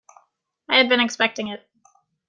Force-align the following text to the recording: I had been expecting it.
I 0.67 0.79
had 0.79 0.89
been 0.89 0.99
expecting 0.99 1.49
it. 1.49 1.63